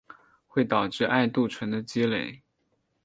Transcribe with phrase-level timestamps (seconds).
[0.47, 2.41] 会导致艾杜醇的积累。